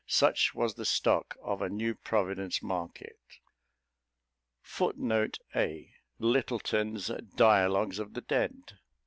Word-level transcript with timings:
Such 0.07 0.55
was 0.55 0.73
the 0.73 0.83
stock 0.83 1.35
of 1.43 1.61
a 1.61 1.69
New 1.69 1.93
Providence 1.93 2.63
market. 2.63 3.19
[Footnote 4.63 5.37
A: 5.55 5.93
Lyttleton's 6.17 7.11
"Dialogues 7.35 7.99
of 7.99 8.15
the 8.15 8.21
Dead." 8.21 8.79